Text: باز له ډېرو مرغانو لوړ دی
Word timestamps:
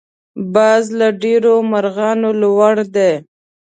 باز 0.53 0.83
له 0.99 1.07
ډېرو 1.23 1.53
مرغانو 1.71 2.29
لوړ 2.41 2.75
دی 2.95 3.11